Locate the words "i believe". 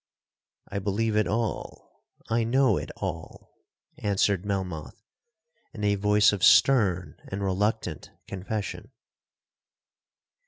0.77-1.15